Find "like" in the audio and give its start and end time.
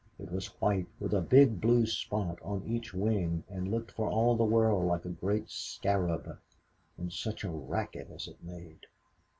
4.87-5.05